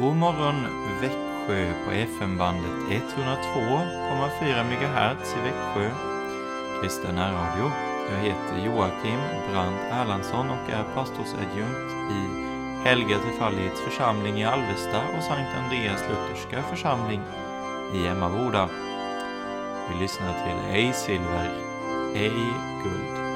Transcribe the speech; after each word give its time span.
God 0.00 0.16
morgon 0.16 0.66
Växjö 1.00 1.72
på 1.84 1.90
FM-bandet 1.90 2.70
102,4 2.90 4.64
MHz 4.64 5.34
i 5.36 5.40
Växjö. 5.44 5.90
Kristen 6.82 7.16
Radio. 7.16 7.70
Jag 8.10 8.18
heter 8.18 8.64
Joakim 8.64 9.20
Brandt 9.50 9.80
Erlandsson 9.90 10.50
och 10.50 10.70
är 10.70 10.84
pastorsadjunkt 10.94 11.92
i 12.10 12.20
Helga 12.88 13.18
Trefaldighets 13.18 13.80
församling 13.80 14.40
i 14.40 14.44
Alvesta 14.44 15.00
och 15.16 15.22
Sankt 15.22 15.50
Andreas 15.64 16.04
Lutherska 16.08 16.62
församling 16.62 17.20
i 17.94 18.06
Emmaboda. 18.06 18.68
Vi 19.88 20.00
lyssnar 20.02 20.32
till 20.32 20.76
Ej 20.76 20.92
silver, 20.92 21.50
ej 22.14 22.52
guld. 22.84 23.27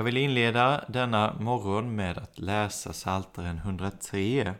Jag 0.00 0.04
vill 0.04 0.16
inleda 0.16 0.84
denna 0.88 1.36
morgon 1.40 1.96
med 1.96 2.18
att 2.18 2.38
läsa 2.38 2.92
Psaltaren 2.92 3.58
103. 3.58 4.54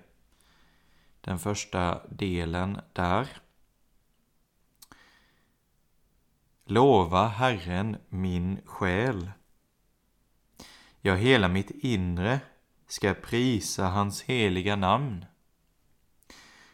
Den 1.21 1.39
första 1.39 2.01
delen 2.09 2.81
där. 2.93 3.29
Lova 6.65 7.27
Herren 7.27 7.97
min 8.09 8.61
själ. 8.65 9.31
Ja, 11.01 11.15
hela 11.15 11.49
mitt 11.49 11.71
inre 11.71 12.41
ska 12.87 13.15
prisa 13.15 13.87
hans 13.87 14.23
heliga 14.23 14.77
namn. 14.77 15.25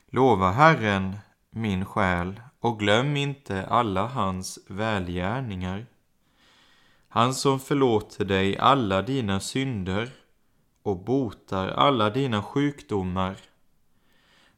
Lova 0.07 0.51
Herren 0.51 1.19
min 1.51 1.85
själ 1.85 2.41
och 2.61 2.79
glöm 2.79 3.17
inte 3.17 3.67
alla 3.67 4.07
hans 4.07 4.59
välgärningar 4.69 5.87
han 7.17 7.35
som 7.35 7.61
förlåter 7.61 8.25
dig 8.25 8.59
alla 8.59 9.03
dina 9.03 9.41
synder 9.41 10.11
och 10.83 11.05
botar 11.05 11.69
alla 11.69 12.11
dina 12.11 12.43
sjukdomar. 12.43 13.37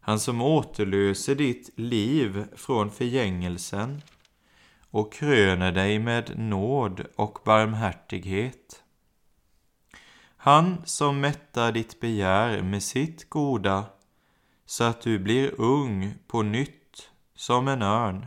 Han 0.00 0.20
som 0.20 0.42
återlöser 0.42 1.34
ditt 1.34 1.70
liv 1.78 2.44
från 2.56 2.90
förgängelsen 2.90 4.02
och 4.90 5.12
kröner 5.12 5.72
dig 5.72 5.98
med 5.98 6.38
nåd 6.38 7.06
och 7.16 7.38
barmhärtighet. 7.44 8.82
Han 10.36 10.82
som 10.84 11.20
mättar 11.20 11.72
ditt 11.72 12.00
begär 12.00 12.62
med 12.62 12.82
sitt 12.82 13.30
goda 13.30 13.84
så 14.66 14.84
att 14.84 15.00
du 15.00 15.18
blir 15.18 15.60
ung 15.60 16.14
på 16.26 16.42
nytt 16.42 17.10
som 17.34 17.68
en 17.68 17.82
örn. 17.82 18.26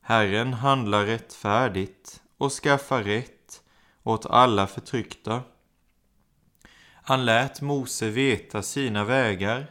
Herren 0.00 0.52
handlar 0.54 1.06
rättfärdigt 1.06 2.21
och 2.42 2.52
skaffa 2.52 3.02
rätt 3.02 3.62
åt 4.02 4.26
alla 4.26 4.66
förtryckta. 4.66 5.42
Han 6.92 7.24
lät 7.24 7.60
Mose 7.60 8.10
veta 8.10 8.62
sina 8.62 9.04
vägar, 9.04 9.70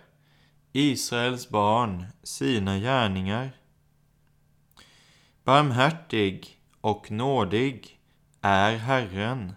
Israels 0.71 1.49
barn 1.49 2.05
sina 2.23 2.77
gärningar. 2.77 3.51
Barmhärtig 5.43 6.61
och 6.81 7.11
nådig 7.11 7.99
är 8.41 8.75
Herren, 8.75 9.55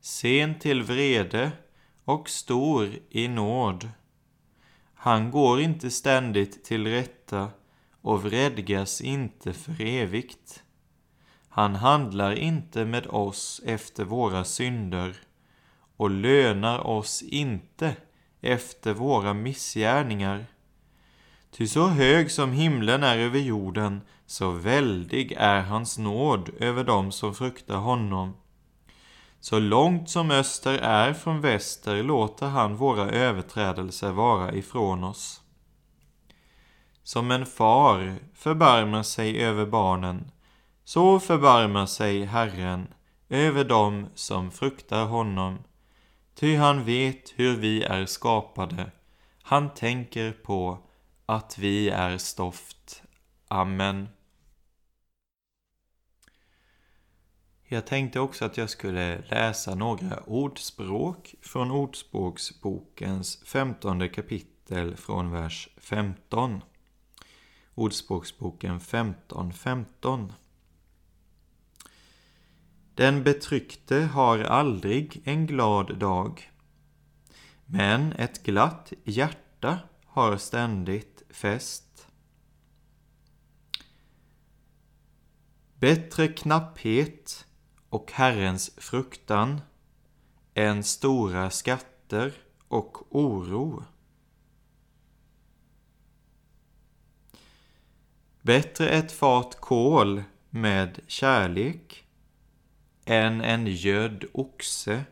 sen 0.00 0.58
till 0.58 0.82
vrede 0.82 1.52
och 2.04 2.28
stor 2.28 2.98
i 3.10 3.28
nåd. 3.28 3.90
Han 4.94 5.30
går 5.30 5.60
inte 5.60 5.90
ständigt 5.90 6.64
till 6.64 6.86
rätta 6.86 7.50
och 8.00 8.22
vredgas 8.22 9.00
inte 9.00 9.52
för 9.52 9.80
evigt. 9.80 10.62
Han 11.56 11.74
handlar 11.74 12.32
inte 12.32 12.84
med 12.84 13.06
oss 13.06 13.60
efter 13.64 14.04
våra 14.04 14.44
synder 14.44 15.16
och 15.96 16.10
lönar 16.10 16.86
oss 16.86 17.22
inte 17.22 17.96
efter 18.40 18.92
våra 18.92 19.34
missgärningar. 19.34 20.46
Ty 21.50 21.66
så 21.66 21.86
hög 21.86 22.30
som 22.30 22.52
himlen 22.52 23.02
är 23.02 23.18
över 23.18 23.38
jorden, 23.38 24.00
så 24.26 24.50
väldig 24.50 25.32
är 25.32 25.60
hans 25.60 25.98
nåd 25.98 26.50
över 26.60 26.84
dem 26.84 27.12
som 27.12 27.34
fruktar 27.34 27.76
honom. 27.76 28.34
Så 29.40 29.58
långt 29.58 30.10
som 30.10 30.30
öster 30.30 30.78
är 30.78 31.12
från 31.12 31.40
väster 31.40 32.02
låter 32.02 32.46
han 32.46 32.76
våra 32.76 33.10
överträdelser 33.10 34.10
vara 34.10 34.52
ifrån 34.52 35.04
oss. 35.04 35.40
Som 37.02 37.30
en 37.30 37.46
far 37.46 38.16
förbarmar 38.34 39.02
sig 39.02 39.44
över 39.44 39.66
barnen, 39.66 40.30
så 40.86 41.20
förbarmar 41.20 41.86
sig 41.86 42.24
Herren 42.24 42.94
över 43.28 43.64
dem 43.64 44.06
som 44.14 44.50
fruktar 44.50 45.04
honom, 45.04 45.58
ty 46.34 46.56
han 46.56 46.84
vet 46.84 47.32
hur 47.36 47.56
vi 47.56 47.82
är 47.82 48.06
skapade. 48.06 48.90
Han 49.42 49.74
tänker 49.74 50.32
på 50.32 50.78
att 51.26 51.58
vi 51.58 51.88
är 51.88 52.18
stoft. 52.18 53.02
Amen. 53.48 54.08
Jag 57.64 57.86
tänkte 57.86 58.20
också 58.20 58.44
att 58.44 58.56
jag 58.56 58.70
skulle 58.70 59.22
läsa 59.28 59.74
några 59.74 60.20
ordspråk 60.26 61.34
från 61.42 61.70
Ordspråksbokens 61.70 63.42
femtonde 63.44 64.08
kapitel 64.08 64.96
från 64.96 65.30
vers 65.30 65.68
15. 65.76 66.62
Ordspråksboken 67.74 68.80
15.15. 68.80 69.52
15. 69.52 70.32
Den 72.96 73.24
betryckte 73.24 73.96
har 73.96 74.38
aldrig 74.38 75.22
en 75.24 75.46
glad 75.46 75.98
dag, 75.98 76.50
men 77.66 78.12
ett 78.12 78.42
glatt 78.42 78.92
hjärta 79.04 79.78
har 80.06 80.36
ständigt 80.36 81.22
fest. 81.30 82.08
Bättre 85.74 86.28
knapphet 86.28 87.46
och 87.88 88.12
Herrens 88.12 88.70
fruktan 88.76 89.60
än 90.54 90.84
stora 90.84 91.50
skatter 91.50 92.32
och 92.68 93.16
oro. 93.16 93.84
Bättre 98.42 98.88
ett 98.88 99.12
fat 99.12 99.60
kol 99.60 100.22
med 100.50 101.00
kärlek 101.06 102.05
än 103.06 103.40
en 103.40 103.66
gödd 103.66 104.24
oxe 104.32 105.04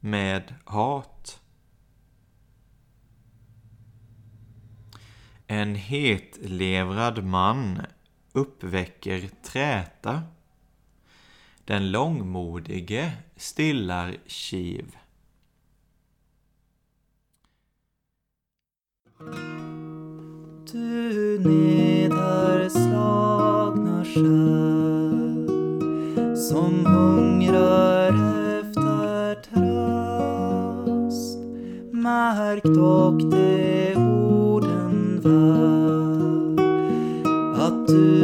med 0.00 0.54
hat. 0.64 1.40
En 5.46 5.74
hetlevrad 5.74 7.24
man 7.24 7.80
uppväcker 8.32 9.30
träta. 9.42 10.22
Den 11.64 11.90
långmodige 11.90 13.12
stillar 13.36 14.16
kiv. 14.26 14.96
Du 20.72 21.38
nederslagna 21.38 24.04
skär 24.04 24.43
som 26.48 26.86
hungrar 26.86 28.08
efter 28.60 29.34
tröst. 29.34 31.38
Märk 31.90 32.62
dock 32.62 33.20
de 33.30 33.94
orden 33.96 35.20
väl 35.22 36.58
att 37.56 37.60
att 37.60 37.86
du 37.86 38.23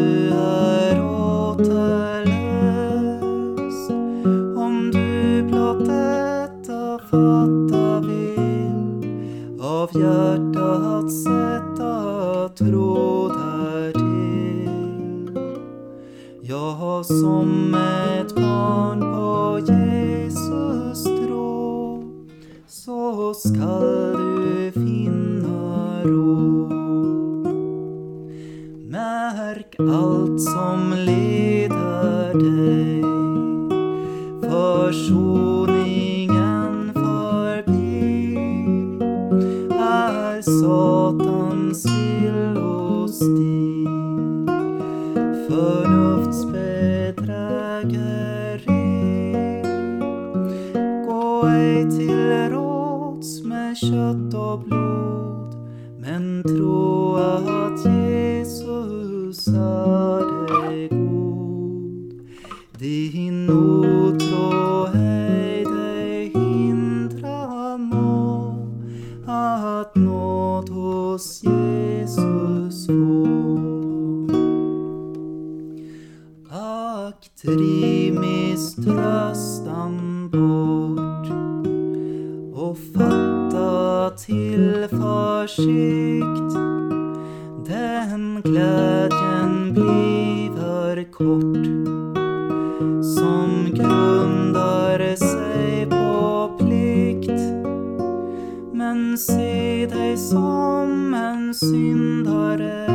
som 100.28 101.14
en 101.14 101.54
syndare 101.54 102.86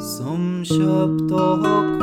som 0.00 0.64
köpt 0.64 1.32
och 1.32 1.99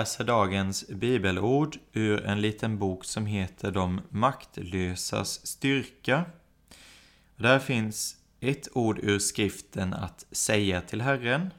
läser 0.00 0.24
dagens 0.24 0.88
bibelord 0.88 1.78
ur 1.92 2.24
en 2.24 2.40
liten 2.40 2.78
bok 2.78 3.04
som 3.04 3.26
heter 3.26 3.70
De 3.70 4.00
maktlösas 4.08 5.46
styrka. 5.46 6.24
Där 7.36 7.58
finns 7.58 8.16
ett 8.40 8.68
ord 8.76 8.98
ur 9.02 9.18
skriften 9.18 9.94
att 9.94 10.26
säga 10.30 10.80
till 10.80 11.00
Herren 11.00 11.50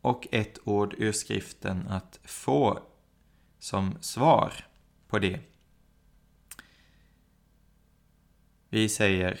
och 0.00 0.28
ett 0.32 0.58
ord 0.64 0.94
ur 0.98 1.12
skriften 1.12 1.88
att 1.88 2.20
få 2.24 2.82
som 3.58 3.98
svar 4.00 4.52
på 5.08 5.18
det. 5.18 5.40
Vi 8.68 8.88
säger 8.88 9.40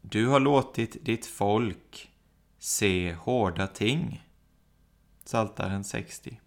Du 0.00 0.26
har 0.26 0.40
låtit 0.40 1.04
ditt 1.04 1.26
folk 1.26 2.10
se 2.58 3.14
hårda 3.14 3.66
ting. 3.66 4.24
Psaltaren 5.24 5.84
60. 5.84 6.40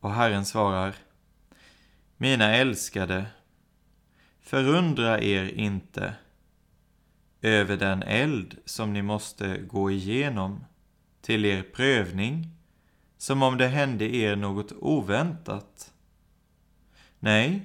Och 0.00 0.12
Herren 0.12 0.44
svarar 0.44 0.94
Mina 2.16 2.54
älskade, 2.54 3.26
förundra 4.40 5.20
er 5.20 5.44
inte 5.44 6.14
över 7.42 7.76
den 7.76 8.02
eld 8.02 8.56
som 8.64 8.92
ni 8.92 9.02
måste 9.02 9.58
gå 9.58 9.90
igenom 9.90 10.64
till 11.20 11.44
er 11.44 11.62
prövning, 11.62 12.48
som 13.18 13.42
om 13.42 13.58
det 13.58 13.66
hände 13.66 14.16
er 14.16 14.36
något 14.36 14.72
oväntat. 14.72 15.92
Nej, 17.18 17.62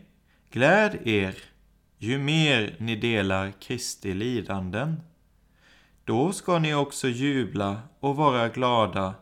gläd 0.50 1.08
er 1.08 1.36
ju 1.98 2.20
mer 2.20 2.76
ni 2.80 2.96
delar 2.96 3.52
Kristi 3.52 4.14
lidanden. 4.14 5.02
Då 6.04 6.32
ska 6.32 6.60
ni 6.60 6.74
också 6.74 7.08
jubla 7.08 7.80
och 8.00 8.16
vara 8.16 8.50
glada 8.50 9.16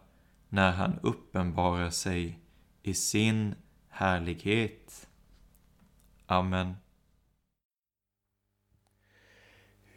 när 0.50 0.72
han 0.72 1.00
uppenbarar 1.02 1.90
sig 1.90 2.43
i 2.84 2.94
sin 2.94 3.56
härlighet. 3.90 5.08
Amen. 6.26 6.76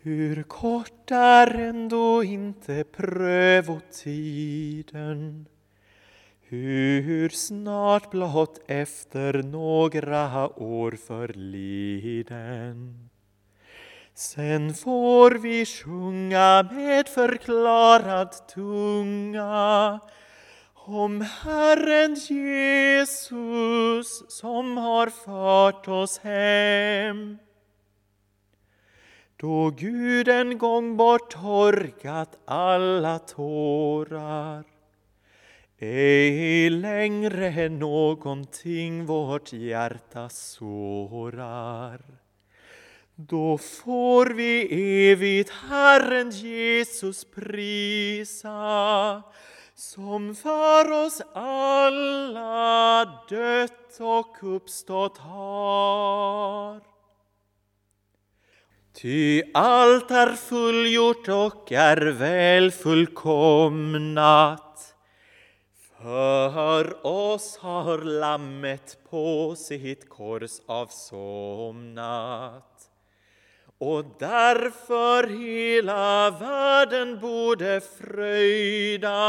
Hur 0.02 0.42
kort 0.42 1.10
är 1.10 1.54
ändå 1.54 2.24
inte 2.24 2.84
prövotiden? 2.84 5.48
Hur 6.40 7.28
snart 7.28 8.10
blott 8.10 8.60
efter 8.66 9.42
några 9.42 10.48
år 10.62 10.92
förliden 11.06 13.08
Sen 14.14 14.74
får 14.74 15.30
vi 15.30 15.66
sjunga 15.66 16.68
med 16.72 17.08
förklarad 17.08 18.48
tunga 18.54 20.00
om 20.88 21.20
Herren 21.20 22.14
Jesus 22.14 24.22
som 24.28 24.76
har 24.76 25.10
fört 25.10 25.88
oss 25.88 26.18
hem. 26.18 27.38
Då 29.36 29.70
Gud 29.70 30.28
en 30.28 30.58
gång 30.58 30.96
borttorkat 30.96 32.38
alla 32.44 33.18
tårar 33.18 34.64
ej 35.78 36.70
längre 36.70 37.68
någonting 37.68 39.06
vårt 39.06 39.52
hjärta 39.52 40.28
sårar. 40.28 42.00
Då 43.14 43.58
får 43.58 44.26
vi 44.26 44.66
evigt 45.10 45.50
Herren 45.50 46.30
Jesus 46.30 47.24
prisa 47.24 49.22
som 49.76 50.34
för 50.34 51.06
oss 51.06 51.22
alla 51.32 53.04
dött 53.28 54.00
och 54.00 54.36
uppstått 54.42 55.18
har. 55.18 56.80
Ty 58.92 59.42
allt 59.54 60.10
är 60.10 60.32
fullgjort 60.32 61.28
och 61.28 61.72
är 61.72 62.06
väl 62.06 62.72
fullkomnat. 62.72 64.62
För 66.02 67.06
oss 67.06 67.56
har 67.56 67.98
Lammet 67.98 68.98
på 69.10 69.54
sitt 69.56 70.08
kors 70.08 70.60
avsomnat. 70.66 72.75
Och 73.78 74.04
därför 74.18 75.26
hela 75.26 76.30
världen 76.30 77.20
borde 77.20 77.80
fröjdas 77.98 79.22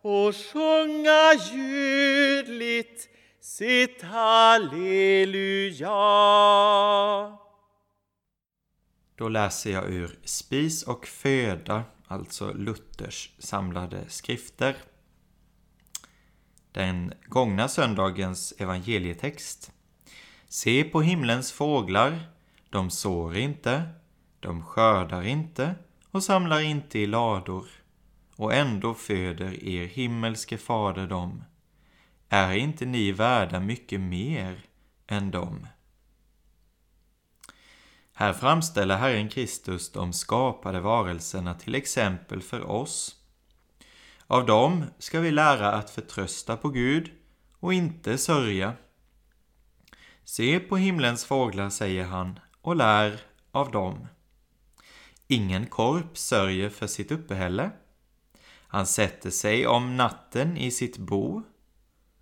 och 0.00 0.36
sjunga 0.36 1.34
ljudligt 1.52 3.08
sitt 3.40 4.02
halleluja. 4.02 5.88
Då 9.16 9.28
läser 9.28 9.70
jag 9.70 9.90
ur 9.90 10.18
Spis 10.24 10.82
och 10.82 11.06
föda, 11.06 11.84
alltså 12.06 12.52
Luthers 12.52 13.30
samlade 13.38 14.04
skrifter. 14.08 14.76
Den 16.72 17.12
gångna 17.26 17.68
söndagens 17.68 18.54
evangelietext 18.58 19.72
Se 20.48 20.84
på 20.84 21.00
himlens 21.00 21.52
fåglar, 21.52 22.20
de 22.70 22.90
sår 22.90 23.36
inte, 23.36 23.88
de 24.40 24.62
skördar 24.62 25.22
inte 25.22 25.74
och 26.10 26.22
samlar 26.22 26.60
inte 26.60 26.98
i 26.98 27.06
lador, 27.06 27.66
och 28.36 28.54
ändå 28.54 28.94
föder 28.94 29.64
er 29.64 29.86
himmelske 29.86 30.58
fader 30.58 31.06
dem. 31.06 31.44
Är 32.28 32.52
inte 32.52 32.86
ni 32.86 33.12
värda 33.12 33.60
mycket 33.60 34.00
mer 34.00 34.60
än 35.06 35.30
dem? 35.30 35.66
Här 38.12 38.32
framställer 38.32 38.96
Herren 38.96 39.28
Kristus 39.28 39.92
de 39.92 40.12
skapade 40.12 40.80
varelserna 40.80 41.54
till 41.54 41.74
exempel 41.74 42.42
för 42.42 42.70
oss. 42.70 43.16
Av 44.26 44.46
dem 44.46 44.84
ska 44.98 45.20
vi 45.20 45.30
lära 45.30 45.72
att 45.72 45.90
förtrösta 45.90 46.56
på 46.56 46.68
Gud 46.68 47.10
och 47.60 47.74
inte 47.74 48.18
sörja. 48.18 48.72
Se 50.24 50.60
på 50.60 50.76
himlens 50.76 51.24
fåglar, 51.24 51.70
säger 51.70 52.04
han, 52.04 52.38
och 52.68 52.76
lär 52.76 53.20
av 53.52 53.70
dem. 53.70 54.06
Ingen 55.26 55.66
korp 55.66 56.18
sörjer 56.18 56.70
för 56.70 56.86
sitt 56.86 57.12
uppehälle. 57.12 57.70
Han 58.68 58.86
sätter 58.86 59.30
sig 59.30 59.66
om 59.66 59.96
natten 59.96 60.56
i 60.56 60.70
sitt 60.70 60.98
bo 60.98 61.42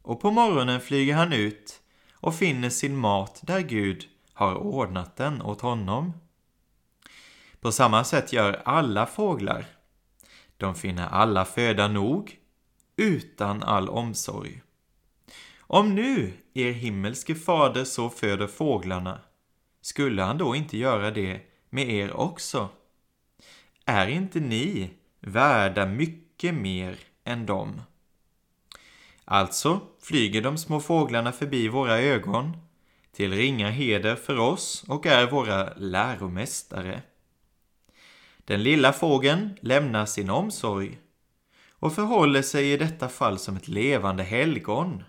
och 0.02 0.20
på 0.20 0.30
morgonen 0.30 0.80
flyger 0.80 1.14
han 1.14 1.32
ut 1.32 1.80
och 2.12 2.34
finner 2.34 2.70
sin 2.70 2.96
mat 2.96 3.40
där 3.42 3.60
Gud 3.60 4.04
har 4.32 4.54
ordnat 4.54 5.16
den 5.16 5.42
åt 5.42 5.60
honom. 5.60 6.12
På 7.60 7.72
samma 7.72 8.04
sätt 8.04 8.32
gör 8.32 8.62
alla 8.64 9.06
fåglar. 9.06 9.66
De 10.56 10.74
finner 10.74 11.06
alla 11.06 11.44
föda 11.44 11.88
nog 11.88 12.36
utan 12.96 13.62
all 13.62 13.88
omsorg. 13.88 14.62
Om 15.58 15.94
nu 15.94 16.32
er 16.54 16.72
himmelske 16.72 17.34
fader 17.34 17.84
så 17.84 18.10
föder 18.10 18.46
fåglarna, 18.46 19.20
skulle 19.86 20.22
han 20.22 20.38
då 20.38 20.56
inte 20.56 20.78
göra 20.78 21.10
det 21.10 21.40
med 21.70 21.90
er 21.90 22.12
också? 22.12 22.68
Är 23.84 24.06
inte 24.06 24.40
ni 24.40 24.90
värda 25.20 25.86
mycket 25.86 26.54
mer 26.54 26.98
än 27.24 27.46
dem? 27.46 27.82
Alltså 29.24 29.80
flyger 30.02 30.42
de 30.42 30.58
små 30.58 30.80
fåglarna 30.80 31.32
förbi 31.32 31.68
våra 31.68 31.98
ögon 31.98 32.56
till 33.12 33.32
ringa 33.32 33.70
heder 33.70 34.16
för 34.16 34.38
oss 34.38 34.84
och 34.88 35.06
är 35.06 35.26
våra 35.30 35.74
läromästare. 35.74 37.02
Den 38.44 38.62
lilla 38.62 38.92
fågeln 38.92 39.58
lämnar 39.60 40.06
sin 40.06 40.30
omsorg 40.30 40.98
och 41.70 41.94
förhåller 41.94 42.42
sig 42.42 42.72
i 42.72 42.76
detta 42.76 43.08
fall 43.08 43.38
som 43.38 43.56
ett 43.56 43.68
levande 43.68 44.22
helgon, 44.22 45.04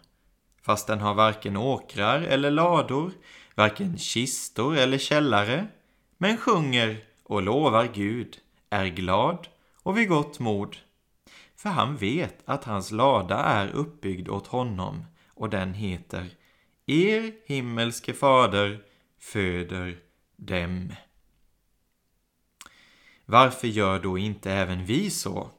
fast 0.62 0.88
den 0.88 1.00
har 1.00 1.14
varken 1.14 1.58
åkrar 1.58 2.22
eller 2.22 2.52
lador, 2.52 3.12
varken 3.58 3.98
kistor 3.98 4.78
eller 4.78 4.98
källare, 4.98 5.68
men 6.18 6.38
sjunger 6.38 7.04
och 7.24 7.42
lovar 7.42 7.90
Gud, 7.94 8.38
är 8.70 8.86
glad 8.86 9.48
och 9.84 9.98
vid 9.98 10.10
gott 10.10 10.40
mod. 10.40 10.78
För 11.56 11.70
han 11.70 11.98
vet 11.98 12.38
att 12.46 12.64
hans 12.64 12.92
lada 12.92 13.36
är 13.36 13.68
uppbyggd 13.68 14.30
åt 14.30 14.48
honom 14.48 15.06
och 15.30 15.50
den 15.50 15.74
heter 15.74 16.30
Er 16.86 17.32
himmelske 17.46 18.14
fader 18.14 18.80
föder 19.20 19.98
dem. 20.36 20.94
Varför 23.26 23.68
gör 23.68 24.00
då 24.00 24.18
inte 24.18 24.52
även 24.52 24.86
vi 24.86 25.10
så? 25.10 25.50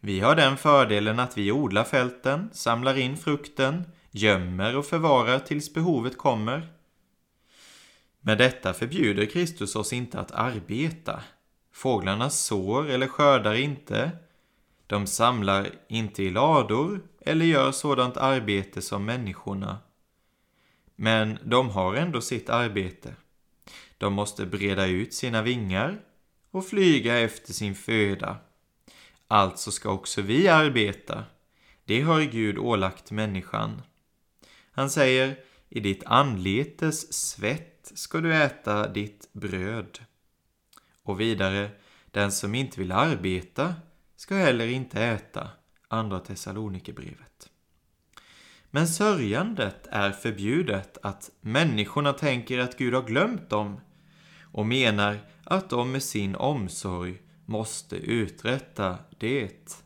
Vi 0.00 0.20
har 0.20 0.36
den 0.36 0.56
fördelen 0.56 1.20
att 1.20 1.38
vi 1.38 1.52
odlar 1.52 1.84
fälten, 1.84 2.50
samlar 2.52 2.98
in 2.98 3.16
frukten, 3.16 3.84
gömmer 4.12 4.76
och 4.76 4.86
förvarar 4.86 5.38
tills 5.38 5.74
behovet 5.74 6.18
kommer. 6.18 6.72
Med 8.20 8.38
detta 8.38 8.74
förbjuder 8.74 9.26
Kristus 9.26 9.76
oss 9.76 9.92
inte 9.92 10.20
att 10.20 10.32
arbeta. 10.32 11.22
Fåglarna 11.72 12.30
sår 12.30 12.90
eller 12.90 13.06
skördar 13.06 13.54
inte. 13.54 14.10
De 14.86 15.06
samlar 15.06 15.70
inte 15.88 16.22
i 16.22 16.30
lador 16.30 17.00
eller 17.20 17.46
gör 17.46 17.72
sådant 17.72 18.16
arbete 18.16 18.82
som 18.82 19.04
människorna. 19.04 19.78
Men 20.96 21.38
de 21.44 21.70
har 21.70 21.94
ändå 21.94 22.20
sitt 22.20 22.50
arbete. 22.50 23.14
De 23.98 24.12
måste 24.12 24.46
breda 24.46 24.86
ut 24.86 25.14
sina 25.14 25.42
vingar 25.42 26.00
och 26.50 26.66
flyga 26.66 27.18
efter 27.18 27.52
sin 27.52 27.74
föda. 27.74 28.36
Alltså 29.28 29.70
ska 29.70 29.90
också 29.90 30.22
vi 30.22 30.48
arbeta. 30.48 31.24
Det 31.84 32.00
har 32.00 32.20
Gud 32.20 32.58
ålagt 32.58 33.10
människan. 33.10 33.82
Han 34.72 34.90
säger, 34.90 35.36
i 35.68 35.80
ditt 35.80 36.04
anletes 36.06 37.12
svett 37.12 37.92
ska 37.94 38.20
du 38.20 38.34
äta 38.34 38.88
ditt 38.88 39.28
bröd. 39.32 39.98
Och 41.02 41.20
vidare, 41.20 41.70
den 42.10 42.32
som 42.32 42.54
inte 42.54 42.80
vill 42.80 42.92
arbeta 42.92 43.74
ska 44.16 44.34
heller 44.34 44.66
inte 44.66 45.02
äta. 45.02 45.48
Andra 45.88 46.20
Thessalonikerbrevet. 46.20 47.50
Men 48.70 48.88
sörjandet 48.88 49.86
är 49.90 50.10
förbjudet 50.10 50.98
att 51.02 51.30
människorna 51.40 52.12
tänker 52.12 52.58
att 52.58 52.78
Gud 52.78 52.94
har 52.94 53.02
glömt 53.02 53.50
dem 53.50 53.80
och 54.52 54.66
menar 54.66 55.18
att 55.44 55.70
de 55.70 55.92
med 55.92 56.02
sin 56.02 56.36
omsorg 56.36 57.22
måste 57.46 57.96
uträtta 57.96 58.98
det. 59.18 59.82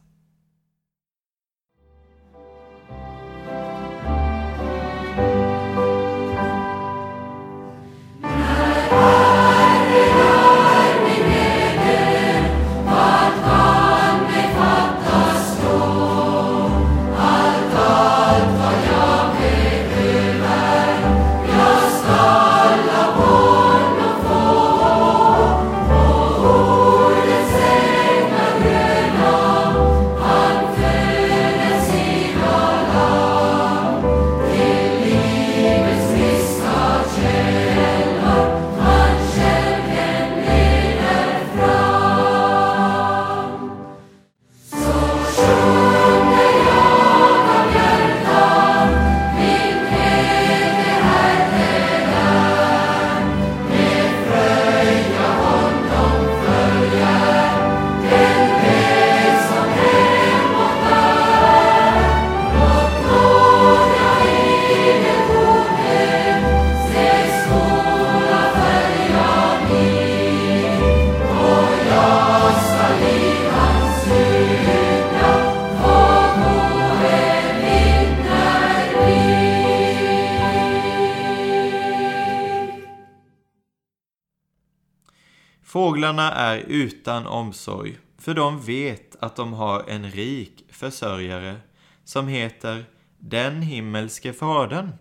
Fåglarna 85.97 86.33
är 86.33 86.59
utan 86.59 87.27
omsorg, 87.27 87.99
för 88.19 88.35
de 88.35 88.61
vet 88.61 89.17
att 89.21 89.37
de 89.37 89.53
har 89.53 89.85
en 89.89 90.11
rik 90.11 90.65
försörjare 90.71 91.57
som 92.05 92.29
heter 92.29 92.85
den 93.19 93.63
himmelske 93.63 94.33
Fadern. 94.33 94.93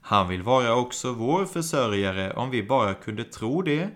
Han 0.00 0.28
vill 0.28 0.42
vara 0.42 0.74
också 0.74 1.12
vår 1.12 1.44
försörjare 1.44 2.32
om 2.32 2.50
vi 2.50 2.62
bara 2.62 2.94
kunde 2.94 3.24
tro 3.24 3.62
det 3.62 3.88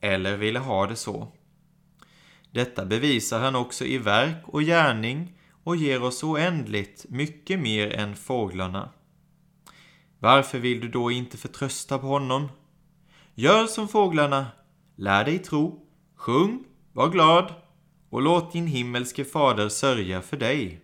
eller 0.00 0.36
ville 0.36 0.58
ha 0.58 0.86
det 0.86 0.96
så. 0.96 1.32
Detta 2.50 2.84
bevisar 2.84 3.40
han 3.40 3.56
också 3.56 3.84
i 3.84 3.98
verk 3.98 4.42
och 4.44 4.62
gärning 4.62 5.38
och 5.64 5.76
ger 5.76 6.02
oss 6.02 6.22
oändligt 6.22 7.06
mycket 7.08 7.60
mer 7.60 7.92
än 7.92 8.16
fåglarna. 8.16 8.90
Varför 10.18 10.58
vill 10.58 10.80
du 10.80 10.88
då 10.88 11.10
inte 11.10 11.36
förtrösta 11.36 11.98
på 11.98 12.06
honom? 12.06 12.48
Gör 13.34 13.66
som 13.66 13.88
fåglarna, 13.88 14.46
lär 14.98 15.24
dig 15.24 15.38
tro, 15.38 15.86
sjung, 16.14 16.64
var 16.92 17.08
glad 17.08 17.54
och 18.10 18.22
låt 18.22 18.52
din 18.52 18.66
himmelske 18.66 19.24
fader 19.24 19.68
sörja 19.68 20.22
för 20.22 20.36
dig. 20.36 20.80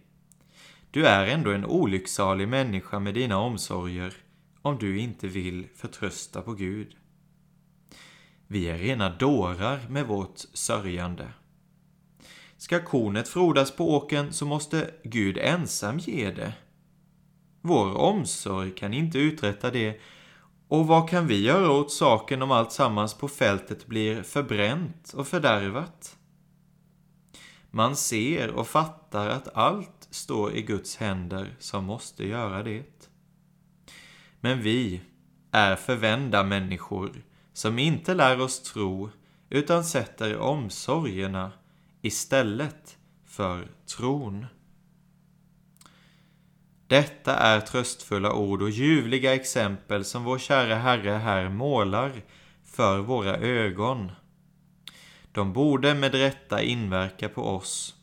Du 0.91 1.07
är 1.07 1.27
ändå 1.27 1.51
en 1.51 1.65
olycksalig 1.65 2.49
människa 2.49 2.99
med 2.99 3.15
dina 3.15 3.39
omsorger 3.39 4.15
om 4.63 4.79
du 4.79 4.99
inte 4.99 5.29
vill 5.29 5.67
förtrösta 5.75 6.43
på 6.43 6.53
Gud. 6.53 6.97
Vi 8.47 8.69
är 8.69 8.79
rena 8.79 9.11
dårar 9.11 9.81
med 9.89 10.07
vårt 10.07 10.39
sörjande. 10.53 11.29
Ska 12.57 12.85
kornet 12.85 13.29
frodas 13.29 13.77
på 13.77 13.95
åken 13.95 14.33
så 14.33 14.47
måste 14.47 14.91
Gud 15.05 15.39
ensam 15.39 15.99
ge 15.99 16.31
det. 16.31 16.53
Vår 17.61 17.97
omsorg 17.97 18.75
kan 18.75 18.95
inte 18.95 19.19
uträtta 19.19 19.71
det 19.71 20.01
och 20.75 20.87
vad 20.87 21.09
kan 21.09 21.27
vi 21.27 21.43
göra 21.43 21.71
åt 21.71 21.93
saken 21.93 22.43
om 22.43 22.51
allt 22.51 22.73
sammans 22.73 23.15
på 23.15 23.29
fältet 23.29 23.87
blir 23.87 24.23
förbränt 24.23 25.13
och 25.17 25.27
fördärvat? 25.27 26.17
Man 27.71 27.97
ser 27.97 28.51
och 28.51 28.67
fattar 28.67 29.29
att 29.29 29.57
allt 29.57 30.09
står 30.11 30.53
i 30.53 30.63
Guds 30.63 30.97
händer 30.97 31.57
som 31.59 31.85
måste 31.85 32.27
göra 32.27 32.63
det. 32.63 33.09
Men 34.41 34.63
vi 34.63 35.01
är 35.51 35.77
förvända 35.77 36.43
människor 36.43 37.13
som 37.53 37.79
inte 37.79 38.15
lär 38.15 38.41
oss 38.41 38.63
tro 38.63 39.11
utan 39.51 39.85
sätter 39.85 40.39
omsorgerna 40.39 41.53
istället 42.03 42.99
för 43.27 43.69
tron. 43.97 44.47
Detta 46.87 47.37
är 47.37 47.61
tröstfulla 47.61 48.33
ord 48.33 48.63
och 48.63 48.71
ljuvliga 48.71 49.35
exempel 49.35 50.05
som 50.05 50.25
vår 50.25 50.39
kära 50.39 50.75
Herre 50.75 51.11
här 51.11 51.49
målar 51.49 52.13
för 52.65 52.99
våra 52.99 53.37
ögon. 53.37 54.13
De 55.33 55.53
borde 55.53 55.95
med 55.95 56.15
rätta 56.15 56.63
inverka 56.63 57.29
på 57.29 57.43
oss. 57.43 57.95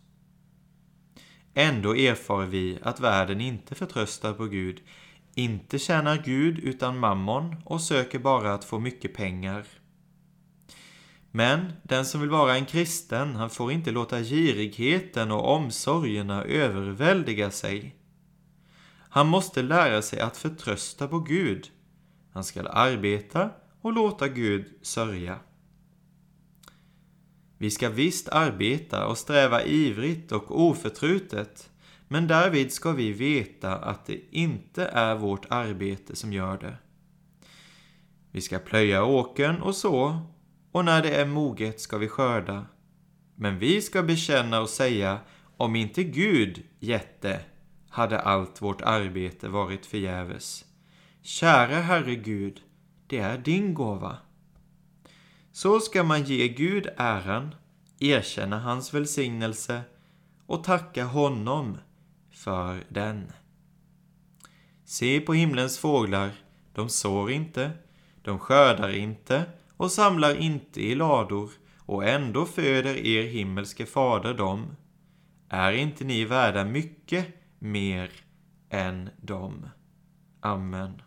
Ändå 1.54 1.96
erfar 1.96 2.46
vi 2.46 2.80
att 2.82 3.00
världen 3.00 3.42
inte 3.42 3.76
förtröstar 3.76 4.34
på 4.34 4.46
Gud, 4.46 4.82
inte 5.36 5.80
tjänar 5.80 6.22
Gud 6.26 6.60
utan 6.60 7.00
mammon 7.00 7.56
och 7.66 7.82
söker 7.82 8.20
bara 8.20 8.54
att 8.54 8.66
få 8.66 8.80
mycket 8.80 9.14
pengar. 9.14 9.66
Men 11.32 11.74
den 11.84 12.06
som 12.06 12.22
vill 12.22 12.30
vara 12.30 12.56
en 12.56 12.66
kristen, 12.66 13.36
han 13.36 13.50
får 13.50 13.72
inte 13.72 13.92
låta 13.92 14.20
girigheten 14.22 15.32
och 15.32 15.56
omsorgerna 15.56 16.44
överväldiga 16.44 17.52
sig. 17.52 17.96
Han 19.14 19.28
måste 19.28 19.62
lära 19.62 20.02
sig 20.02 20.20
att 20.20 20.38
förtrösta 20.38 21.08
på 21.08 21.20
Gud. 21.20 21.70
Han 22.34 22.44
skall 22.44 22.68
arbeta 22.68 23.50
och 23.82 23.94
låta 23.94 24.28
Gud 24.28 24.66
sörja. 24.82 25.40
Vi 27.58 27.72
ska 27.72 27.90
visst 27.90 28.30
arbeta 28.30 29.08
och 29.08 29.18
sträva 29.18 29.64
ivrigt 29.64 30.32
och 30.32 30.62
oförtrutet, 30.62 31.70
men 32.08 32.28
därvid 32.28 32.74
ska 32.74 32.92
vi 32.92 33.12
veta 33.12 33.76
att 33.76 34.06
det 34.06 34.20
inte 34.32 34.86
är 34.86 35.16
vårt 35.16 35.46
arbete 35.50 36.16
som 36.16 36.34
gör 36.34 36.58
det. 36.58 36.78
Vi 38.32 38.42
ska 38.42 38.60
plöja 38.60 39.04
åkern 39.04 39.62
och 39.62 39.76
så, 39.76 40.20
och 40.72 40.86
när 40.86 41.04
det 41.04 41.16
är 41.16 41.26
moget 41.26 41.82
ska 41.82 41.98
vi 41.98 42.08
skörda. 42.08 42.66
Men 43.36 43.60
vi 43.60 43.82
ska 43.82 44.04
bekänna 44.04 44.62
och 44.62 44.70
säga, 44.70 45.20
om 45.58 45.76
inte 45.76 46.04
Gud 46.04 46.64
gett 46.80 47.22
det, 47.22 47.42
hade 47.92 48.20
allt 48.20 48.62
vårt 48.62 48.82
arbete 48.82 49.48
varit 49.48 49.86
förgäves. 49.86 50.66
Kära 51.22 51.76
Herre 51.76 52.16
Gud, 52.16 52.62
det 53.08 53.18
är 53.18 53.38
din 53.38 53.74
gåva. 53.74 54.18
Så 55.52 55.80
ska 55.80 56.04
man 56.04 56.24
ge 56.24 56.48
Gud 56.48 56.88
äran, 56.98 57.56
erkänna 58.00 58.60
hans 58.60 58.94
välsignelse 58.94 59.82
och 60.46 60.64
tacka 60.64 61.06
honom 61.06 61.78
för 62.32 62.84
den. 62.90 63.32
Se 64.86 65.20
på 65.20 65.34
himlens 65.34 65.80
fåglar, 65.80 66.32
de 66.74 66.90
sår 66.90 67.32
inte, 67.32 67.72
de 68.22 68.40
skördar 68.40 68.96
inte 68.96 69.44
och 69.78 69.92
samlar 69.92 70.36
inte 70.36 70.82
i 70.82 70.96
lador 70.96 71.52
och 71.78 72.06
ändå 72.06 72.46
föder 72.46 73.06
er 73.08 73.24
himmelske 73.24 73.86
fader 73.86 74.34
dem. 74.34 74.76
Är 75.50 75.72
inte 75.72 76.04
ni 76.04 76.26
värda 76.26 76.66
mycket 76.66 77.41
mer 77.62 78.12
än 78.70 79.10
dem? 79.22 79.70
Amen. 80.42 81.02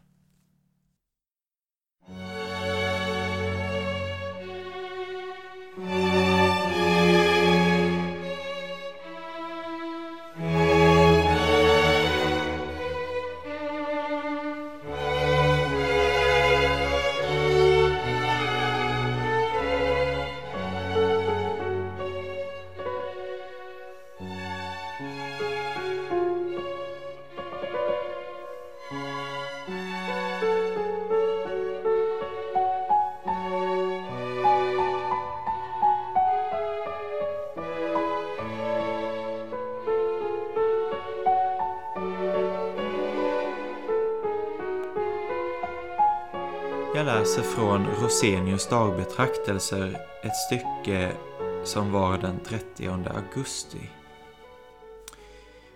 Jag 47.05 47.19
läser 47.19 47.43
från 47.43 47.87
Rosenius 47.87 48.69
dagbetraktelser 48.69 50.07
ett 50.23 50.37
stycke 50.37 51.17
som 51.65 51.93
var 51.93 52.19
den 52.19 52.41
30 52.41 52.89
augusti. 52.89 53.91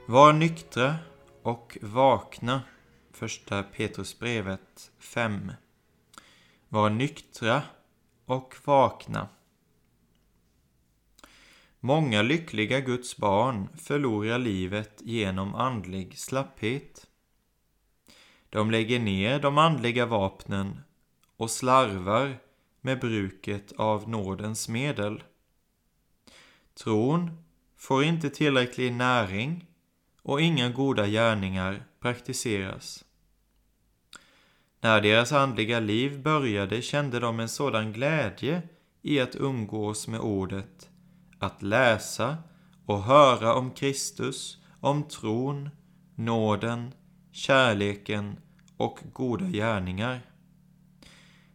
Var 0.07 0.33
nyktra 0.33 0.97
och 1.43 1.79
vakna. 1.83 2.63
Första 3.13 3.63
Petrusbrevet 3.63 4.91
5. 4.99 5.53
Var 6.69 6.91
nyktra 6.91 7.63
och 8.25 8.55
vakna. 8.65 9.29
Många 11.81 12.23
lyckliga 12.23 12.81
Guds 12.81 13.17
barn 13.17 13.69
förlorar 13.77 14.39
livet 14.39 15.01
genom 15.05 15.55
andlig 15.55 16.19
slapphet. 16.19 17.07
De 18.51 18.71
lägger 18.71 18.99
ner 18.99 19.41
de 19.41 19.59
andliga 19.59 20.07
vapnen 20.07 20.81
och 21.39 21.51
slarvar 21.51 22.39
med 22.81 23.01
bruket 23.01 23.73
av 23.77 24.09
nådens 24.09 24.69
medel. 24.69 25.23
Tron 26.75 27.45
får 27.77 28.05
inte 28.05 28.31
tillräcklig 28.31 28.93
näring 28.93 29.67
och 30.23 30.41
inga 30.41 30.69
goda 30.69 31.07
gärningar 31.07 31.85
praktiseras. 32.01 33.05
När 34.81 35.01
deras 35.01 35.33
andliga 35.33 35.81
liv 35.81 36.23
började 36.23 36.83
kände 36.83 37.21
de 37.21 37.41
en 37.41 37.49
sådan 37.49 37.93
glädje 37.93 38.63
i 39.03 39.21
att 39.21 39.37
umgås 39.37 40.09
med 40.09 40.21
ordet, 40.21 40.91
att 41.39 41.63
läsa 41.63 42.37
och 42.87 43.03
höra 43.03 43.55
om 43.55 43.71
Kristus, 43.71 44.59
om 44.81 45.03
tron, 45.03 45.71
nåden, 46.15 46.93
kärleken 47.33 48.37
och 48.77 49.01
goda 49.13 49.45
gärningar. 49.45 50.21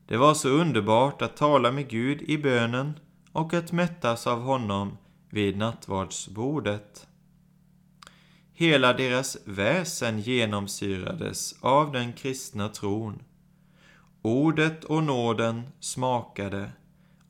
Det 0.05 0.17
var 0.17 0.33
så 0.33 0.49
underbart 0.49 1.21
att 1.21 1.37
tala 1.37 1.71
med 1.71 1.89
Gud 1.89 2.21
i 2.21 2.37
bönen 2.37 2.99
och 3.31 3.53
att 3.53 3.71
mättas 3.71 4.27
av 4.27 4.41
honom 4.41 4.97
vid 5.29 5.57
nattvardsbordet. 5.57 7.07
Hela 8.53 8.93
deras 8.93 9.37
väsen 9.45 10.19
genomsyrades 10.19 11.55
av 11.61 11.91
den 11.91 12.13
kristna 12.13 12.69
tron. 12.69 13.23
Ordet 14.21 14.83
och 14.83 15.03
nåden 15.03 15.61
smakade 15.79 16.71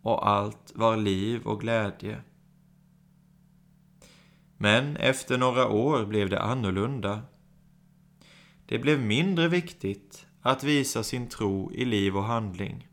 och 0.01 0.29
allt 0.29 0.71
var 0.75 0.97
liv 0.97 1.41
och 1.41 1.61
glädje. 1.61 2.21
Men 4.57 4.97
efter 4.97 5.37
några 5.37 5.67
år 5.67 6.05
blev 6.05 6.29
det 6.29 6.41
annorlunda. 6.41 7.21
Det 8.65 8.79
blev 8.79 8.99
mindre 8.99 9.47
viktigt 9.47 10.25
att 10.45 10.63
visa 10.63 11.03
sin 11.03 11.29
tro 11.29 11.71
i 11.73 11.85
liv 11.85 12.17
och 12.17 12.23
handling. 12.23 12.87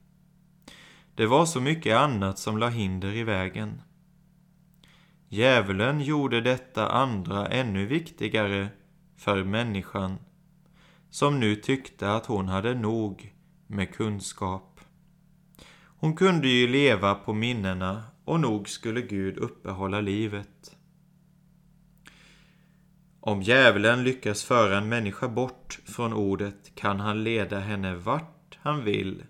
Det 1.14 1.26
var 1.26 1.46
så 1.46 1.60
mycket 1.60 1.96
annat 1.96 2.38
som 2.38 2.58
la 2.58 2.68
hinder 2.68 3.12
i 3.12 3.24
vägen. 3.24 3.82
Djävulen 5.28 6.00
gjorde 6.00 6.40
detta 6.40 6.88
andra 6.88 7.46
ännu 7.46 7.86
viktigare 7.86 8.68
för 9.16 9.44
människan, 9.44 10.18
som 11.10 11.40
nu 11.40 11.56
tyckte 11.56 12.12
att 12.12 12.26
hon 12.26 12.48
hade 12.48 12.74
nog 12.74 13.34
med 13.66 13.94
kunskap. 13.94 14.80
Hon 16.00 16.16
kunde 16.16 16.48
ju 16.48 16.68
leva 16.68 17.14
på 17.14 17.32
minnena 17.32 18.02
och 18.24 18.40
nog 18.40 18.68
skulle 18.68 19.02
Gud 19.02 19.38
uppehålla 19.38 20.00
livet. 20.00 20.76
Om 23.22 23.42
djävulen 23.42 24.04
lyckas 24.04 24.44
föra 24.44 24.78
en 24.78 24.88
människa 24.88 25.28
bort 25.28 25.78
från 25.84 26.12
ordet 26.12 26.72
kan 26.74 27.00
han 27.00 27.24
leda 27.24 27.58
henne 27.58 27.94
vart 27.94 28.58
han 28.62 28.84
vill 28.84 29.24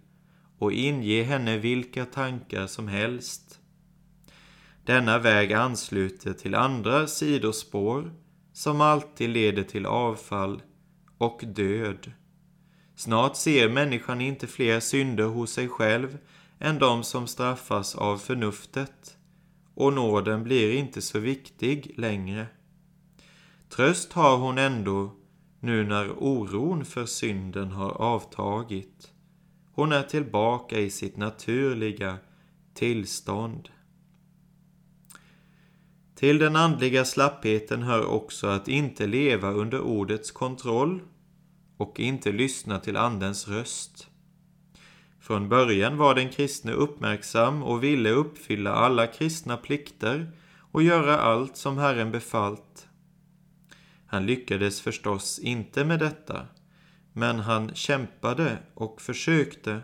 och 0.59 0.73
inge 0.73 1.23
henne 1.23 1.59
vilka 1.59 2.05
tankar 2.05 2.67
som 2.67 2.89
helst. 2.89 3.61
Denna 4.85 5.19
väg 5.19 5.53
ansluter 5.53 6.33
till 6.33 6.55
andra 6.55 7.07
sidospår 7.07 8.13
som 8.53 8.81
alltid 8.81 9.31
leder 9.31 9.63
till 9.63 9.87
avfall 9.87 10.63
och 11.19 11.41
död. 11.47 12.13
Snart 12.97 13.37
ser 13.37 13.69
människan 13.69 14.21
inte 14.21 14.47
fler 14.47 14.81
synder 14.81 15.25
hos 15.25 15.53
sig 15.53 15.69
själv 15.69 16.19
än 16.59 16.79
de 16.79 17.05
som 17.05 17.27
straffas 17.27 17.95
av 17.95 18.19
förnuftet 18.19 19.17
och 19.75 19.93
nåden 19.93 20.45
blir 20.45 20.75
inte 20.75 21.03
så 21.03 21.19
viktig 21.19 21.95
längre. 21.97 22.47
Tröst 23.71 24.13
har 24.13 24.37
hon 24.37 24.59
ändå 24.59 25.13
nu 25.61 25.85
när 25.85 26.11
oron 26.11 26.85
för 26.85 27.07
synden 27.07 27.71
har 27.71 27.91
avtagit. 27.91 29.13
Hon 29.73 29.93
är 29.93 30.03
tillbaka 30.03 30.79
i 30.79 30.91
sitt 30.91 31.17
naturliga 31.17 32.19
tillstånd. 32.75 33.69
Till 36.15 36.39
den 36.39 36.57
andliga 36.57 37.05
slappheten 37.05 37.83
hör 37.83 38.07
också 38.07 38.47
att 38.47 38.69
inte 38.69 39.07
leva 39.07 39.51
under 39.51 39.81
ordets 39.81 40.31
kontroll 40.31 41.01
och 41.77 42.01
inte 42.01 42.33
lyssna 42.33 42.79
till 42.79 42.97
Andens 42.97 43.49
röst. 43.49 44.09
Från 45.21 45.49
början 45.49 45.97
var 45.97 46.15
den 46.15 46.29
kristne 46.29 46.73
uppmärksam 46.73 47.63
och 47.63 47.85
ville 47.85 48.11
uppfylla 48.11 48.73
alla 48.73 49.07
kristna 49.07 49.57
plikter 49.57 50.33
och 50.73 50.83
göra 50.83 51.19
allt 51.19 51.57
som 51.57 51.79
Herren 51.79 52.11
befallt. 52.11 52.87
Han 54.13 54.27
lyckades 54.27 54.81
förstås 54.81 55.39
inte 55.39 55.85
med 55.85 55.99
detta, 55.99 56.47
men 57.13 57.39
han 57.39 57.75
kämpade 57.75 58.59
och 58.75 59.01
försökte. 59.01 59.81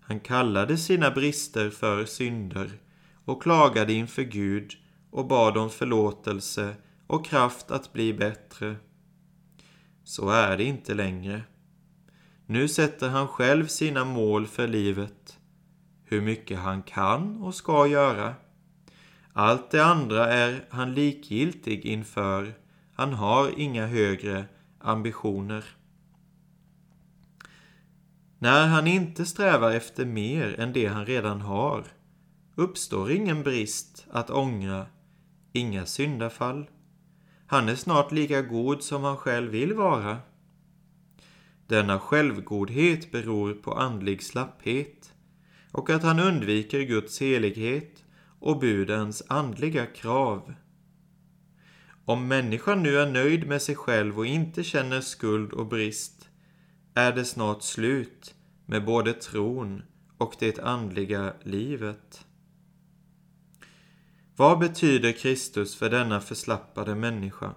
Han 0.00 0.20
kallade 0.20 0.76
sina 0.76 1.10
brister 1.10 1.70
för 1.70 2.04
synder 2.04 2.70
och 3.24 3.42
klagade 3.42 3.92
inför 3.92 4.22
Gud 4.22 4.72
och 5.10 5.26
bad 5.26 5.56
om 5.56 5.70
förlåtelse 5.70 6.74
och 7.06 7.26
kraft 7.26 7.70
att 7.70 7.92
bli 7.92 8.14
bättre. 8.14 8.76
Så 10.04 10.30
är 10.30 10.56
det 10.56 10.64
inte 10.64 10.94
längre. 10.94 11.42
Nu 12.46 12.68
sätter 12.68 13.08
han 13.08 13.28
själv 13.28 13.66
sina 13.66 14.04
mål 14.04 14.46
för 14.46 14.68
livet, 14.68 15.38
hur 16.04 16.20
mycket 16.20 16.58
han 16.58 16.82
kan 16.82 17.42
och 17.42 17.54
ska 17.54 17.86
göra. 17.86 18.34
Allt 19.32 19.70
det 19.70 19.84
andra 19.84 20.32
är 20.32 20.64
han 20.70 20.94
likgiltig 20.94 21.84
inför, 21.84 22.54
han 22.98 23.12
har 23.12 23.58
inga 23.58 23.86
högre 23.86 24.44
ambitioner. 24.78 25.64
När 28.38 28.66
han 28.66 28.86
inte 28.86 29.26
strävar 29.26 29.72
efter 29.72 30.06
mer 30.06 30.60
än 30.60 30.72
det 30.72 30.86
han 30.86 31.06
redan 31.06 31.40
har 31.40 31.84
uppstår 32.54 33.10
ingen 33.10 33.42
brist 33.42 34.06
att 34.10 34.30
ångra, 34.30 34.86
inga 35.52 35.86
syndafall. 35.86 36.70
Han 37.46 37.68
är 37.68 37.74
snart 37.74 38.12
lika 38.12 38.42
god 38.42 38.82
som 38.82 39.04
han 39.04 39.16
själv 39.16 39.50
vill 39.50 39.74
vara. 39.74 40.18
Denna 41.66 41.98
självgodhet 41.98 43.12
beror 43.12 43.52
på 43.52 43.74
andlig 43.74 44.22
slapphet 44.22 45.12
och 45.72 45.90
att 45.90 46.02
han 46.02 46.20
undviker 46.20 46.80
Guds 46.80 47.20
helighet 47.20 48.04
och 48.40 48.58
budens 48.60 49.22
andliga 49.28 49.86
krav. 49.86 50.54
Om 52.08 52.28
människan 52.28 52.82
nu 52.82 52.98
är 52.98 53.06
nöjd 53.10 53.46
med 53.46 53.62
sig 53.62 53.74
själv 53.74 54.18
och 54.18 54.26
inte 54.26 54.64
känner 54.64 55.00
skuld 55.00 55.52
och 55.52 55.66
brist 55.66 56.28
är 56.94 57.12
det 57.12 57.24
snart 57.24 57.62
slut 57.62 58.34
med 58.66 58.84
både 58.84 59.12
tron 59.12 59.82
och 60.18 60.34
det 60.38 60.58
andliga 60.58 61.32
livet. 61.42 62.26
Vad 64.36 64.58
betyder 64.58 65.12
Kristus 65.12 65.76
för 65.76 65.90
denna 65.90 66.20
förslappade 66.20 66.94
människa? 66.94 67.54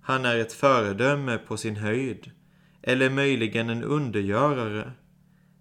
Han 0.00 0.24
är 0.24 0.38
ett 0.38 0.52
föredöme 0.52 1.38
på 1.38 1.56
sin 1.56 1.76
höjd, 1.76 2.30
eller 2.82 3.10
möjligen 3.10 3.70
en 3.70 3.82
undergörare, 3.82 4.92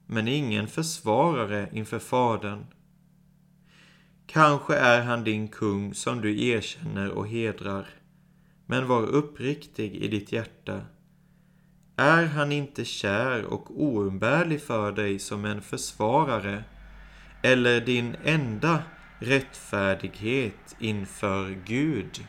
men 0.06 0.28
ingen 0.28 0.68
försvarare 0.68 1.70
inför 1.74 2.00
Fadern. 2.00 2.66
Kanske 4.28 4.76
är 4.76 5.02
han 5.02 5.24
din 5.24 5.48
kung 5.48 5.94
som 5.94 6.22
du 6.22 6.48
erkänner 6.48 7.10
och 7.10 7.28
hedrar, 7.28 7.88
men 8.66 8.88
var 8.88 9.02
uppriktig 9.04 9.96
i 9.96 10.08
ditt 10.08 10.32
hjärta. 10.32 10.82
Är 11.96 12.26
han 12.26 12.52
inte 12.52 12.86
kär 12.86 13.44
och 13.46 13.82
oumbärlig 13.84 14.62
för 14.62 14.92
dig 14.92 15.20
som 15.20 15.46
en 15.46 15.62
försvarare, 15.62 16.64
eller 17.44 17.82
din 17.82 18.16
enda 18.24 18.84
rättfärdighet 19.20 20.76
inför 20.80 21.50
Gud. 21.66 22.26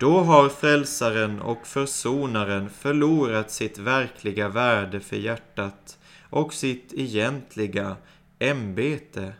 Då 0.00 0.20
har 0.20 0.48
frälsaren 0.48 1.40
och 1.40 1.66
försonaren 1.66 2.70
förlorat 2.70 3.50
sitt 3.50 3.78
verkliga 3.78 4.48
värde 4.48 5.00
för 5.00 5.16
hjärtat 5.16 5.98
och 6.30 6.54
sitt 6.54 6.92
egentliga 6.92 7.96
ämbete. 8.38 9.32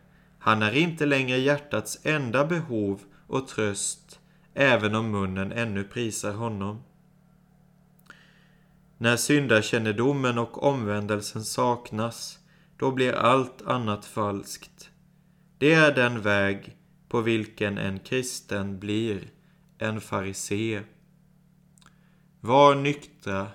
Han 0.49 0.63
är 0.63 0.73
inte 0.73 1.07
längre 1.07 1.39
hjärtats 1.39 1.99
enda 2.03 2.47
behov 2.47 3.01
och 3.27 3.49
tröst, 3.49 4.21
även 4.55 4.95
om 4.95 5.11
munnen 5.11 5.53
ännu 5.53 5.85
prisar 5.85 6.33
honom. 6.33 6.83
När 8.99 9.17
syndakännedomen 9.17 10.39
och 10.39 10.63
omvändelsen 10.63 11.45
saknas, 11.45 12.39
då 12.77 12.93
blir 12.93 13.13
allt 13.13 13.63
annat 13.63 14.05
falskt. 14.05 14.91
Det 15.59 15.75
är 15.75 15.95
den 15.95 16.21
väg 16.21 16.77
på 17.09 17.21
vilken 17.21 17.79
en 17.79 17.99
kristen 17.99 18.79
blir 18.79 19.31
en 19.79 20.01
farisé. 20.01 20.83
Var 22.41 22.75
nyktra 22.75 23.49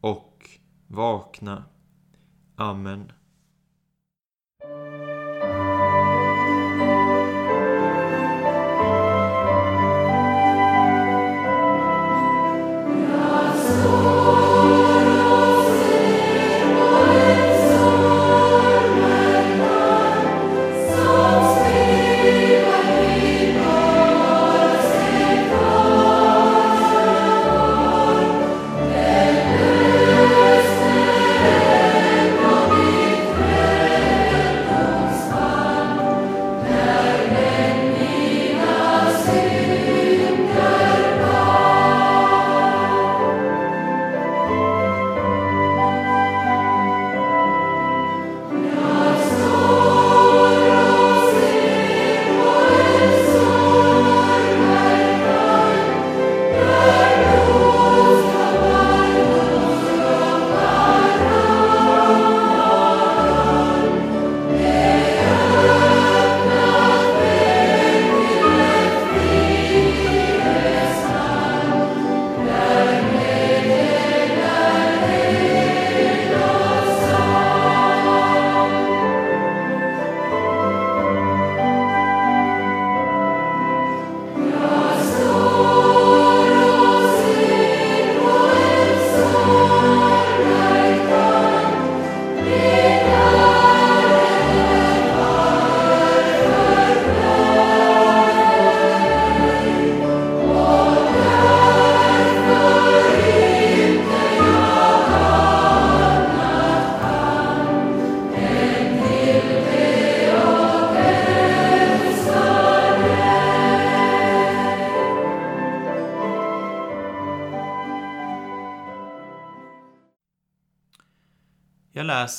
och 0.00 0.50
vakna. 0.86 1.64
Amen. 2.56 3.12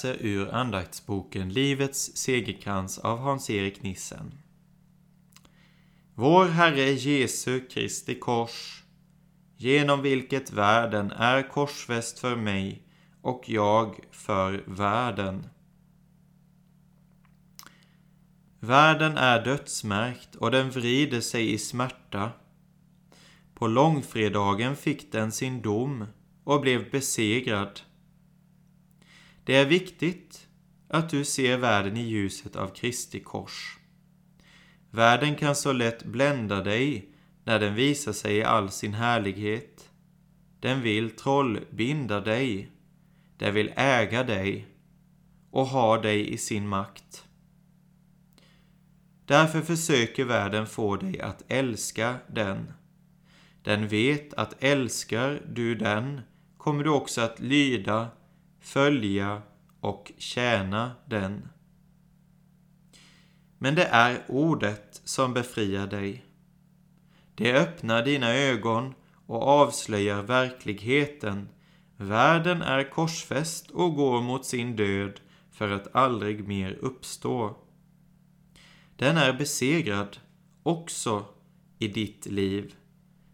Läser 0.03 0.17
ur 0.25 0.53
andaktsboken 0.53 1.53
Livets 1.53 2.17
segerkrans 2.17 2.99
av 2.99 3.19
Hans-Erik 3.19 3.83
Nissen. 3.83 4.33
Vår 6.15 6.45
Herre 6.45 6.91
Jesu 6.91 7.67
Kristi 7.67 8.19
kors, 8.19 8.83
genom 9.57 10.01
vilket 10.01 10.51
världen 10.51 11.11
är 11.11 11.49
korsfäst 11.49 12.19
för 12.19 12.35
mig 12.35 12.83
och 13.21 13.43
jag 13.45 13.99
för 14.11 14.63
världen. 14.67 15.47
Världen 18.59 19.17
är 19.17 19.45
dödsmärkt 19.45 20.35
och 20.35 20.51
den 20.51 20.69
vrider 20.69 21.21
sig 21.21 21.53
i 21.53 21.57
smärta. 21.57 22.31
På 23.55 23.67
långfredagen 23.67 24.75
fick 24.75 25.11
den 25.11 25.31
sin 25.31 25.61
dom 25.61 26.05
och 26.43 26.61
blev 26.61 26.91
besegrad. 26.91 27.81
Det 29.49 29.55
är 29.55 29.65
viktigt 29.65 30.47
att 30.87 31.09
du 31.09 31.25
ser 31.25 31.57
världen 31.57 31.97
i 31.97 32.01
ljuset 32.01 32.55
av 32.55 32.67
Kristi 32.67 33.19
kors. 33.19 33.77
Världen 34.91 35.35
kan 35.35 35.55
så 35.55 35.71
lätt 35.71 36.03
blända 36.03 36.61
dig 36.63 37.09
när 37.43 37.59
den 37.59 37.75
visar 37.75 38.13
sig 38.13 38.37
i 38.37 38.43
all 38.43 38.71
sin 38.71 38.93
härlighet. 38.93 39.89
Den 40.59 40.81
vill 40.81 41.09
trollbinda 41.09 42.21
dig. 42.21 42.71
Den 43.37 43.53
vill 43.53 43.73
äga 43.75 44.23
dig 44.23 44.67
och 45.51 45.65
ha 45.65 46.01
dig 46.01 46.33
i 46.33 46.37
sin 46.37 46.67
makt. 46.67 47.25
Därför 49.25 49.61
försöker 49.61 50.25
världen 50.25 50.67
få 50.67 50.95
dig 50.95 51.21
att 51.21 51.43
älska 51.47 52.15
den. 52.27 52.73
Den 53.63 53.87
vet 53.87 54.33
att 54.33 54.63
älskar 54.63 55.41
du 55.47 55.75
den 55.75 56.21
kommer 56.57 56.83
du 56.83 56.89
också 56.89 57.21
att 57.21 57.39
lyda, 57.39 58.07
följa 58.59 59.41
och 59.79 60.11
tjäna 60.17 60.91
den. 61.05 61.49
Men 63.57 63.75
det 63.75 63.85
är 63.85 64.21
ordet 64.27 65.01
som 65.03 65.33
befriar 65.33 65.87
dig. 65.87 66.25
Det 67.35 67.53
öppnar 67.53 68.05
dina 68.05 68.35
ögon 68.35 68.93
och 69.25 69.43
avslöjar 69.43 70.21
verkligheten. 70.21 71.49
Världen 71.97 72.61
är 72.61 72.91
korsfäst 72.91 73.71
och 73.71 73.95
går 73.95 74.21
mot 74.21 74.45
sin 74.45 74.75
död 74.75 75.19
för 75.51 75.71
att 75.71 75.95
aldrig 75.95 76.47
mer 76.47 76.71
uppstå. 76.71 77.57
Den 78.95 79.17
är 79.17 79.33
besegrad 79.33 80.17
också 80.63 81.25
i 81.79 81.87
ditt 81.87 82.25
liv. 82.25 82.75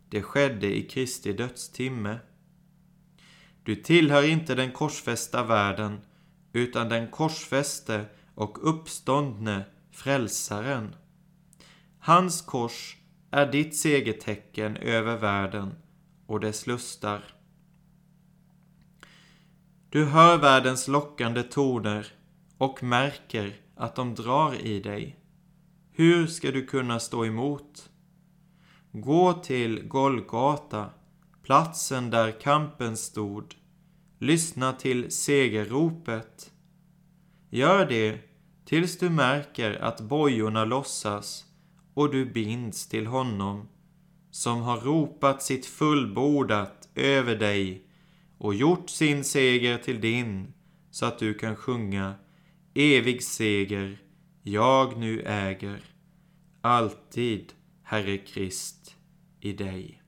Det 0.09 0.21
skedde 0.21 0.77
i 0.77 0.81
Kristi 0.81 1.33
dödstimme. 1.33 2.19
Du 3.65 3.75
tillhör 3.75 4.23
inte 4.23 4.55
den 4.55 4.71
korsfästa 4.71 5.43
världen, 5.43 6.01
utan 6.53 6.89
den 6.89 7.07
korsfäste 7.07 8.05
och 8.35 8.69
uppståndne 8.69 9.65
Frälsaren. 9.91 10.95
Hans 11.99 12.41
kors 12.41 12.97
är 13.31 13.51
ditt 13.51 13.77
segertecken 13.77 14.77
över 14.77 15.17
världen 15.17 15.75
och 16.27 16.39
dess 16.39 16.67
lustar. 16.67 17.23
Du 19.89 20.05
hör 20.05 20.37
världens 20.37 20.87
lockande 20.87 21.43
toner 21.43 22.07
och 22.57 22.83
märker 22.83 23.55
att 23.75 23.95
de 23.95 24.15
drar 24.15 24.55
i 24.65 24.79
dig. 24.79 25.19
Hur 25.91 26.27
ska 26.27 26.51
du 26.51 26.65
kunna 26.65 26.99
stå 26.99 27.25
emot? 27.25 27.89
Gå 28.91 29.33
till 29.33 29.87
Golgata, 29.87 30.89
platsen 31.45 32.09
där 32.09 32.31
kampen 32.31 32.97
stod. 32.97 33.55
Lyssna 34.19 34.73
till 34.73 35.11
segerropet. 35.11 36.51
Gör 37.49 37.85
det 37.85 38.19
tills 38.65 38.97
du 38.97 39.09
märker 39.09 39.71
att 39.71 40.01
bojorna 40.01 40.65
lossas 40.65 41.45
och 41.93 42.11
du 42.11 42.25
binds 42.25 42.87
till 42.87 43.07
honom 43.07 43.67
som 44.31 44.61
har 44.61 44.77
ropat 44.77 45.43
sitt 45.43 45.65
fullbordat 45.65 46.89
över 46.95 47.35
dig 47.35 47.87
och 48.37 48.55
gjort 48.55 48.89
sin 48.89 49.23
seger 49.23 49.77
till 49.77 50.01
din 50.01 50.53
så 50.91 51.05
att 51.05 51.19
du 51.19 51.33
kan 51.33 51.55
sjunga 51.55 52.13
evig 52.73 53.23
seger 53.23 53.97
jag 54.43 54.97
nu 54.97 55.21
äger 55.21 55.83
alltid 56.61 57.53
Herre 57.83 58.17
Krist 58.17 58.95
i 59.41 59.53
dig. 59.53 60.04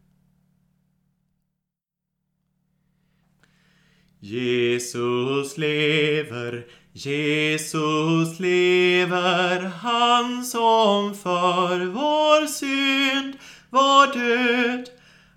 Jesus 4.19 5.57
lever, 5.57 6.65
Jesus 6.93 8.39
lever, 8.39 9.71
han 9.81 10.43
som 10.45 11.15
för 11.15 11.85
vår 11.85 12.47
synd 12.47 13.37
var 13.69 14.07
död. 14.07 14.89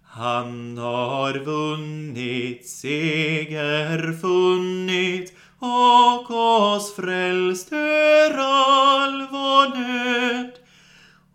Han 0.04 0.78
har 0.78 1.44
vunnit, 1.44 2.68
seger 2.68 4.12
funnit 4.20 5.32
och 5.58 6.30
oss 6.30 6.96
frälst 6.96 7.72
ur 7.72 8.38
all 8.38 9.26
vår 9.30 9.76
nöd. 9.76 10.50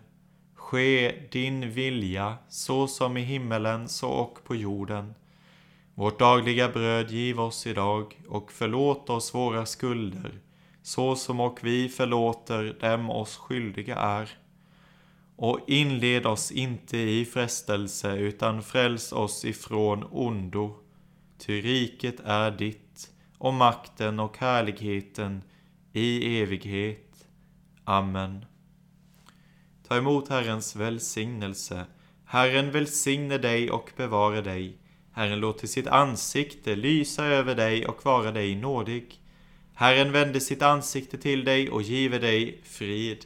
Ske 0.56 1.16
din 1.32 1.72
vilja 1.72 2.38
så 2.50 2.88
som 2.88 3.18
i 3.18 3.22
himmelen 3.22 3.90
så 3.90 4.10
och 4.10 4.44
på 4.44 4.56
jorden. 4.56 5.14
Vårt 5.96 6.20
dagliga 6.20 6.70
bröd 6.70 7.12
giv 7.12 7.40
oss 7.40 7.68
idag 7.68 8.22
och 8.28 8.52
förlåt 8.52 9.10
oss 9.10 9.34
våra 9.34 9.66
skulder 9.66 10.42
så 10.82 11.16
som 11.16 11.40
och 11.40 11.60
vi 11.64 11.90
förlåter 11.90 12.78
dem 12.80 13.10
oss 13.10 13.38
skyldiga 13.38 13.96
är. 13.96 14.30
Och 15.36 15.60
inled 15.68 16.26
oss 16.26 16.52
inte 16.52 16.98
i 16.98 17.26
frestelse 17.26 18.16
utan 18.16 18.64
fräls 18.64 19.12
oss 19.12 19.46
ifrån 19.46 20.04
ondo. 20.12 20.76
Ty 21.38 21.62
riket 21.62 22.20
är 22.20 22.52
ditt 22.52 23.12
och 23.38 23.54
makten 23.54 24.20
och 24.20 24.38
härligheten 24.38 25.44
i 25.94 26.42
evighet. 26.42 27.28
Amen. 27.84 28.46
Ta 29.88 29.98
emot 29.98 30.30
Herrens 30.30 30.76
välsignelse. 30.76 31.86
Herren 32.26 32.72
välsigne 32.72 33.38
dig 33.38 33.72
och 33.72 33.92
bevare 33.98 34.42
dig. 34.42 34.78
Herren 35.12 35.40
låter 35.40 35.68
sitt 35.68 35.88
ansikte 35.88 36.76
lysa 36.76 37.26
över 37.26 37.56
dig 37.56 37.86
och 37.86 38.06
vara 38.06 38.32
dig 38.32 38.56
nådig. 38.56 39.22
Herren 39.74 40.12
vände 40.12 40.40
sitt 40.40 40.62
ansikte 40.62 41.18
till 41.18 41.46
dig 41.46 41.70
och 41.70 41.82
give 41.82 42.20
dig 42.20 42.62
frid. 42.64 43.26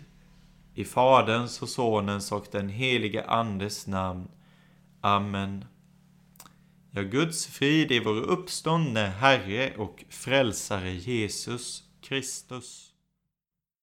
I 0.73 0.85
Faderns 0.85 1.61
och 1.61 1.69
Sonens 1.69 2.31
och 2.31 2.47
den 2.51 2.69
helige 2.69 3.23
Andes 3.23 3.87
namn. 3.87 4.27
Amen. 5.01 5.65
Ja, 6.91 7.01
Guds 7.01 7.47
frid 7.47 7.91
i 7.91 7.99
vår 7.99 8.21
uppståndne 8.21 9.05
Herre 9.05 9.75
och 9.77 10.03
Frälsare 10.09 10.91
Jesus 10.91 11.83
Kristus. 12.01 12.94